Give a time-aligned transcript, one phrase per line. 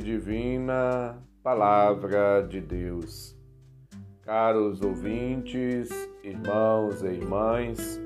[0.00, 3.36] Divina, Palavra de Deus.
[4.22, 5.90] Caros ouvintes,
[6.22, 8.00] irmãos e irmãs,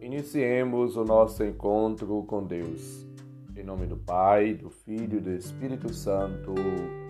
[0.00, 3.06] iniciemos o nosso encontro com Deus.
[3.54, 6.54] Em nome do Pai, do Filho e do Espírito Santo.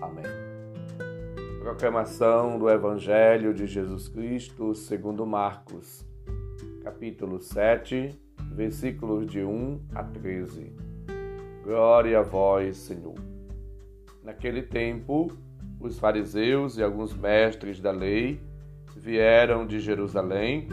[0.01, 0.25] Amém.
[1.61, 6.05] Proclamação do Evangelho de Jesus Cristo segundo Marcos,
[6.83, 8.19] capítulo 7,
[8.51, 10.73] versículos de 1 a 13.
[11.63, 13.28] Glória a vós, Senhor.
[14.29, 15.31] Naquele tempo,
[15.79, 18.39] os fariseus e alguns mestres da lei
[18.95, 20.67] vieram de Jerusalém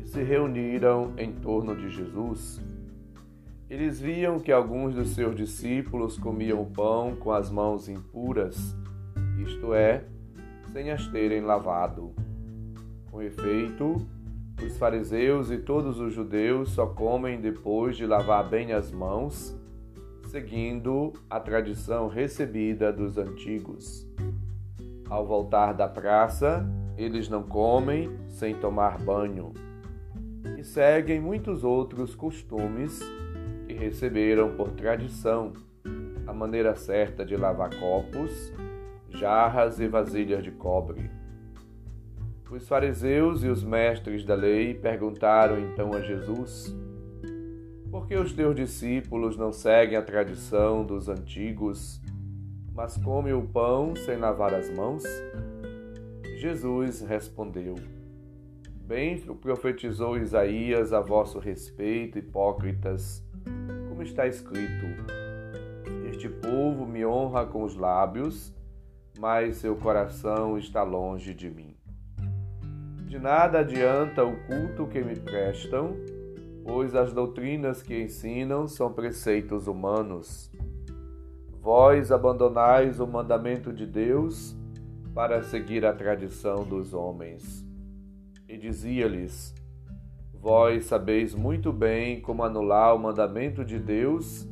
[0.00, 2.58] e se reuniram em torno de Jesus.
[3.68, 8.74] Eles viam que alguns dos seus discípulos comiam pão com as mãos impuras,
[9.38, 10.04] isto é,
[10.72, 12.14] sem as terem lavado.
[13.10, 13.96] Com efeito,
[14.64, 19.54] os fariseus e todos os judeus só comem depois de lavar bem as mãos
[20.36, 24.06] seguindo a tradição recebida dos antigos.
[25.08, 26.62] Ao voltar da praça,
[26.94, 29.54] eles não comem sem tomar banho
[30.58, 33.00] e seguem muitos outros costumes
[33.66, 35.54] que receberam por tradição
[36.26, 38.52] a maneira certa de lavar copos,
[39.08, 41.10] jarras e vasilhas de cobre.
[42.50, 46.76] Os fariseus e os mestres da lei perguntaram então a Jesus
[47.96, 51.98] por que os teus discípulos não seguem a tradição dos antigos,
[52.74, 55.02] mas comem o pão sem lavar as mãos?
[56.36, 57.74] Jesus respondeu:
[58.86, 63.24] Bem profetizou Isaías a vosso respeito, hipócritas,
[63.88, 64.84] como está escrito:
[66.10, 68.54] Este povo me honra com os lábios,
[69.18, 71.74] mas seu coração está longe de mim.
[73.06, 75.96] De nada adianta o culto que me prestam
[76.66, 80.50] pois as doutrinas que ensinam são preceitos humanos.
[81.62, 84.56] Vós abandonais o mandamento de Deus
[85.14, 87.64] para seguir a tradição dos homens.
[88.48, 89.54] E dizia-lhes:
[90.34, 94.48] Vós sabeis muito bem como anular o mandamento de Deus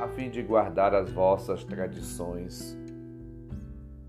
[0.00, 2.78] a fim de guardar as vossas tradições.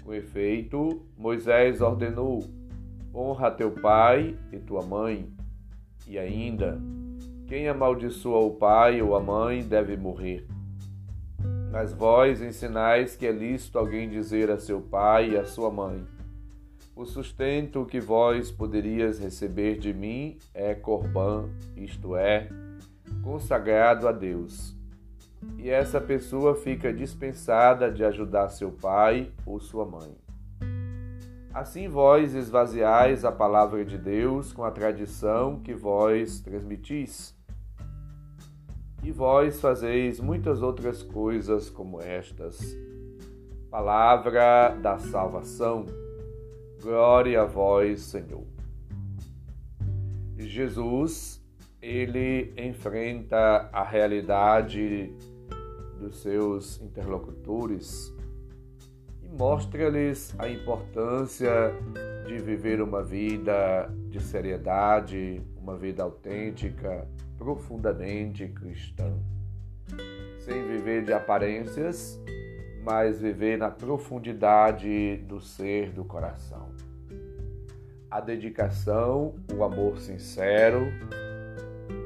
[0.03, 2.43] Com efeito, Moisés ordenou:
[3.13, 5.27] Honra teu pai e tua mãe,
[6.07, 6.79] e ainda
[7.49, 10.45] quem amaldiçoa o pai ou a mãe deve morrer.
[11.71, 16.05] Mas vós ensinais que é lícito alguém dizer a seu pai e a sua mãe:
[16.95, 22.49] O sustento que vós poderias receber de mim é corbã, isto é,
[23.23, 24.75] consagrado a Deus.
[25.57, 30.15] E essa pessoa fica dispensada de ajudar seu pai ou sua mãe.
[31.51, 37.38] Assim vós esvaziais a palavra de Deus com a tradição que vós transmitis.
[39.01, 42.77] E vós fazeis muitas outras coisas como estas.
[43.69, 45.85] Palavra da salvação.
[46.81, 48.45] Glória a vós, Senhor.
[50.37, 51.41] Jesus,
[51.81, 55.13] ele enfrenta a realidade
[55.99, 58.13] dos seus interlocutores
[59.21, 61.73] e mostra-lhes a importância
[62.25, 67.07] de viver uma vida de seriedade, uma vida autêntica,
[67.39, 69.11] profundamente cristã.
[70.39, 72.21] Sem viver de aparências,
[72.83, 76.69] mas viver na profundidade do ser do coração.
[78.11, 80.87] A dedicação, o amor sincero,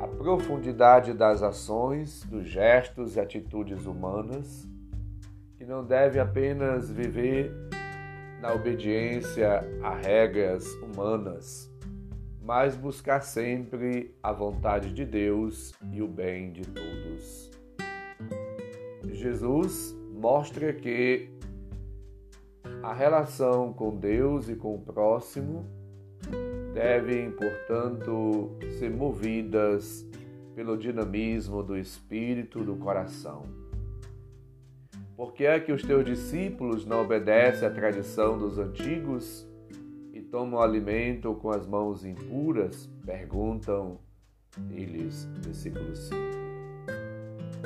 [0.01, 4.67] a profundidade das ações, dos gestos e atitudes humanas,
[5.57, 7.51] que não deve apenas viver
[8.41, 11.72] na obediência a regras humanas,
[12.43, 17.49] mas buscar sempre a vontade de Deus e o bem de todos.
[19.05, 21.29] Jesus mostra que
[22.81, 25.65] a relação com Deus e com o próximo
[26.73, 30.05] devem, portanto, ser movidas
[30.53, 33.45] pelo dinamismo do espírito do coração.
[35.15, 39.47] Por que é que os teus discípulos não obedecem à tradição dos antigos
[40.33, 42.89] tomam alimento com as mãos impuras?
[43.05, 43.99] Perguntam
[44.71, 46.15] eles, versículo 5.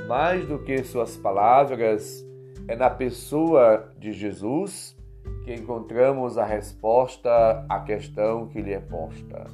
[0.06, 2.28] Mais do que suas palavras,
[2.68, 4.98] é na pessoa de Jesus
[5.46, 9.46] que encontramos a resposta à questão que lhe é posta.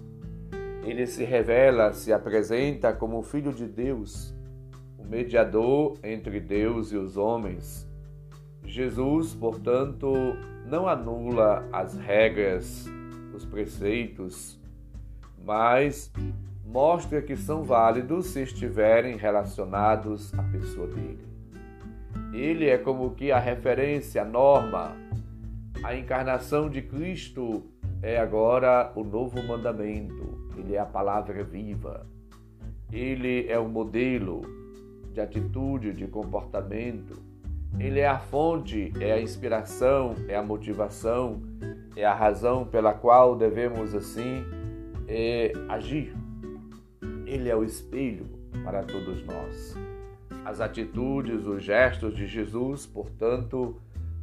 [0.84, 4.36] Ele se revela, se apresenta como o Filho de Deus,
[4.98, 7.88] o mediador entre Deus e os homens.
[8.66, 10.12] Jesus, portanto,
[10.66, 12.90] não anula as regras
[13.36, 14.60] os preceitos,
[15.44, 16.12] mas
[16.66, 21.28] mostra que são válidos se estiverem relacionados à pessoa dele.
[22.34, 24.96] Ele é como que a referência, a norma.
[25.84, 27.64] A encarnação de Cristo
[28.02, 30.48] é agora o novo mandamento.
[30.58, 32.08] Ele é a palavra viva.
[32.92, 34.42] Ele é o modelo
[35.12, 37.22] de atitude, de comportamento.
[37.80, 41.42] Ele é a fonte, é a inspiração, é a motivação,
[41.96, 44.44] é a razão pela qual devemos assim
[45.08, 46.14] é, agir.
[47.26, 48.26] Ele é o espelho
[48.64, 49.76] para todos nós.
[50.46, 53.76] As atitudes, os gestos de Jesus, portanto,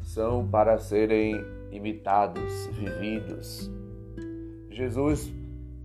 [0.02, 3.70] são para serem imitados, vividos.
[4.70, 5.32] Jesus,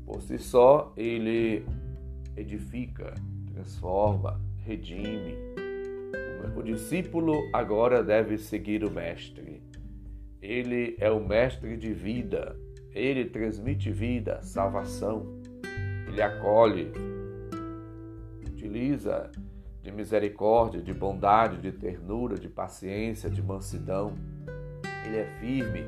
[0.06, 1.66] por si só, ele
[2.36, 3.14] edifica,
[3.54, 5.45] transforma, redime.
[6.56, 9.62] O discípulo agora deve seguir o Mestre.
[10.42, 12.56] Ele é o Mestre de vida.
[12.92, 15.42] Ele transmite vida, salvação.
[16.08, 16.92] Ele acolhe,
[18.48, 19.32] utiliza
[19.82, 24.14] de misericórdia, de bondade, de ternura, de paciência, de mansidão.
[25.06, 25.84] Ele é firme,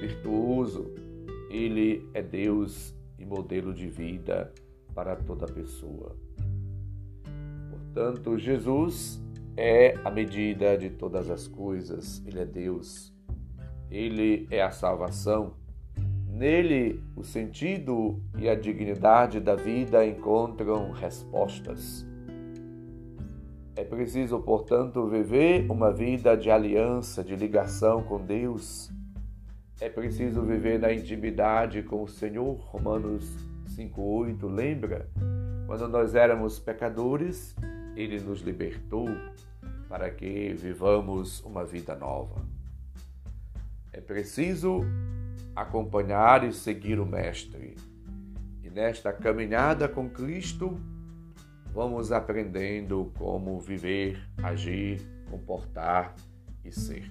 [0.00, 0.94] virtuoso.
[1.50, 4.52] Ele é Deus e modelo de vida
[4.94, 6.16] para toda pessoa.
[7.70, 9.22] Portanto, Jesus
[9.56, 13.12] é a medida de todas as coisas, Ele é Deus,
[13.90, 15.54] Ele é a salvação.
[16.28, 22.06] Nele, o sentido e a dignidade da vida encontram respostas.
[23.74, 28.90] É preciso, portanto, viver uma vida de aliança, de ligação com Deus.
[29.80, 32.54] É preciso viver na intimidade com o Senhor.
[32.56, 33.24] Romanos
[33.76, 35.08] 5,8 lembra?
[35.66, 37.54] Quando nós éramos pecadores,
[37.96, 39.08] ele nos libertou
[39.88, 42.44] para que vivamos uma vida nova.
[43.92, 44.80] É preciso
[45.54, 47.76] acompanhar e seguir o Mestre.
[48.62, 50.78] E nesta caminhada com Cristo,
[51.72, 55.00] vamos aprendendo como viver, agir,
[55.30, 56.14] comportar
[56.64, 57.10] e ser.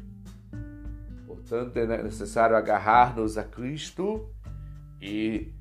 [1.26, 4.30] Portanto, é necessário agarrar-nos a Cristo
[5.02, 5.54] e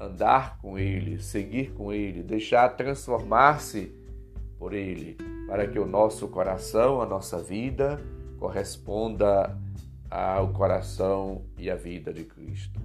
[0.00, 3.94] andar com Ele, seguir com Ele, deixar transformar-se
[4.58, 5.16] por Ele,
[5.46, 8.00] para que o nosso coração, a nossa vida,
[8.38, 9.56] corresponda
[10.10, 12.80] ao coração e à vida de Cristo.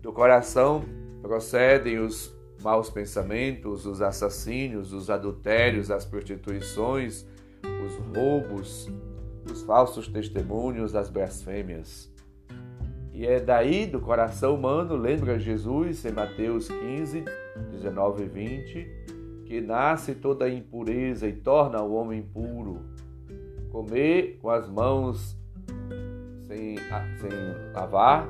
[0.00, 0.84] Do coração
[1.22, 2.32] procedem os
[2.62, 7.26] maus pensamentos, os assassínios, os adultérios, as prostituições,
[7.84, 8.88] os roubos,
[9.50, 12.12] os falsos testemunhos, as blasfêmias.
[13.12, 17.24] E é daí do coração humano, lembra Jesus em Mateus 15,
[17.72, 19.17] 19 e 20,
[19.48, 22.82] que nasce toda a impureza e torna o homem puro.
[23.72, 25.34] Comer com as mãos
[26.46, 28.28] sem, sem lavar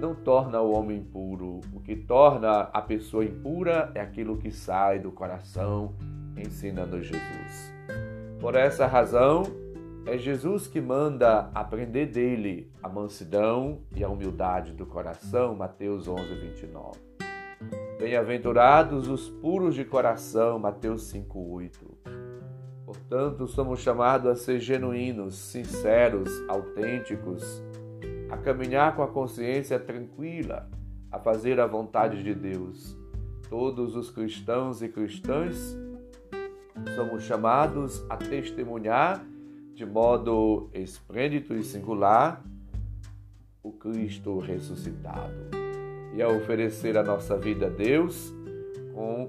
[0.00, 1.60] não torna o homem puro.
[1.70, 5.94] O que torna a pessoa impura é aquilo que sai do coração,
[6.34, 7.74] ensinando Jesus.
[8.40, 9.42] Por essa razão,
[10.06, 16.34] é Jesus que manda aprender dele a mansidão e a humildade do coração, Mateus 11,
[16.36, 17.13] 29.
[18.04, 21.96] Bem-aventurados os puros de coração, Mateus 5:8.
[22.84, 27.62] Portanto, somos chamados a ser genuínos, sinceros, autênticos,
[28.28, 30.68] a caminhar com a consciência tranquila,
[31.10, 32.94] a fazer a vontade de Deus.
[33.48, 35.74] Todos os cristãos e cristãs
[36.94, 39.24] somos chamados a testemunhar
[39.72, 42.44] de modo esplêndido e singular
[43.62, 45.63] o Cristo ressuscitado
[46.14, 48.32] e a oferecer a nossa vida a Deus
[48.94, 49.28] com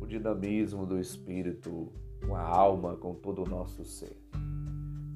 [0.00, 1.90] o dinamismo do Espírito,
[2.26, 4.16] com a alma, com todo o nosso ser.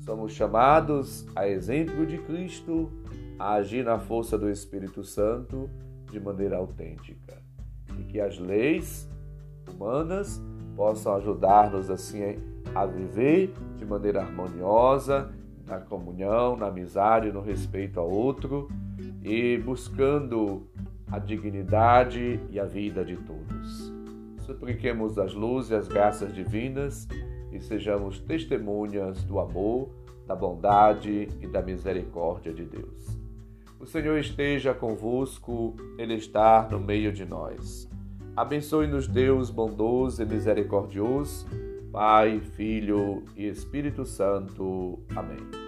[0.01, 2.91] Somos chamados, a exemplo de Cristo,
[3.39, 5.69] a agir na força do Espírito Santo
[6.11, 7.43] de maneira autêntica
[7.99, 9.07] e que as leis
[9.71, 10.41] humanas
[10.75, 12.23] possam ajudar-nos assim
[12.75, 15.31] a viver de maneira harmoniosa,
[15.67, 18.69] na comunhão, na amizade, no respeito ao outro
[19.29, 20.67] e buscando
[21.13, 23.93] a dignidade e a vida de todos.
[24.41, 27.07] Supliquemos as luzes e as graças divinas
[27.53, 29.91] e sejamos testemunhas do amor,
[30.27, 33.19] da bondade e da misericórdia de Deus.
[33.79, 37.89] O Senhor esteja convosco, Ele está no meio de nós.
[38.35, 41.47] Abençoe-nos, Deus bondoso e misericordioso,
[41.93, 44.99] Pai, Filho e Espírito Santo.
[45.15, 45.68] Amém.